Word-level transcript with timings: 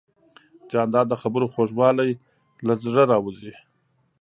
جانداد 0.71 1.05
د 1.09 1.13
خبرو 1.21 1.51
خوږوالی 1.53 2.11
له 2.67 2.73
زړه 2.85 3.03
راوزي. 3.11 3.53